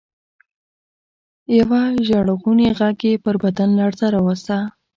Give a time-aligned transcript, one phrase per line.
[1.57, 4.57] يوه ژړغوني غږ يې پر بدن لړزه راوسته.